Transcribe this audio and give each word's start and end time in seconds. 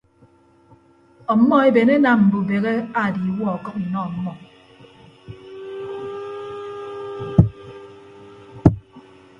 Ọmmọ 1.33 1.55
eben 1.67 1.89
enam 1.95 2.19
mbubehe 2.25 2.73
aadiiwuọ 3.01 3.47
ọkʌk 3.55 3.75
inọ 3.83 3.99
ọmmọ. 4.07 4.31